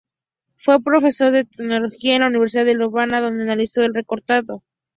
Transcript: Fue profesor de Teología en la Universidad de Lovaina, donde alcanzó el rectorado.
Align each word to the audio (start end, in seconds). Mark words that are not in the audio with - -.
Fue 0.57 0.81
profesor 0.81 1.31
de 1.31 1.45
Teología 1.45 2.15
en 2.15 2.21
la 2.21 2.27
Universidad 2.29 2.65
de 2.65 2.73
Lovaina, 2.73 3.21
donde 3.21 3.43
alcanzó 3.51 3.83
el 3.83 3.93
rectorado. 3.93 4.63